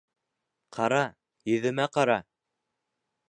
[0.77, 1.01] Ҡара,
[1.53, 2.17] йөҙөмә ҡара.